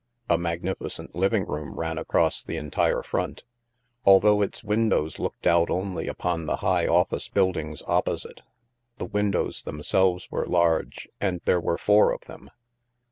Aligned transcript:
A 0.31 0.35
magnificent 0.39 1.13
living 1.13 1.45
room 1.45 1.79
ran 1.79 1.99
across 1.99 2.41
the 2.41 2.57
entire 2.57 3.03
front; 3.03 3.43
although 4.03 4.41
its 4.41 4.63
windows 4.63 5.19
looked 5.19 5.45
out 5.45 5.69
only 5.69 6.07
upon 6.07 6.47
the 6.47 6.55
high 6.65 6.87
office 6.87 7.29
buildings 7.29 7.83
opposite, 7.85 8.41
the 8.97 9.05
windows 9.05 9.61
them 9.61 9.83
selves 9.83 10.31
were 10.31 10.47
large, 10.47 11.07
and 11.19 11.39
there 11.45 11.61
were 11.61 11.77
four 11.77 12.11
of 12.13 12.21
them. 12.21 12.49